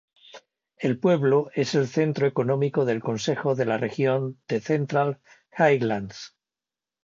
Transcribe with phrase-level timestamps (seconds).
[0.77, 5.21] El pueblo es el centro económico del Consejo de la Región de Central
[5.55, 6.35] Highlands.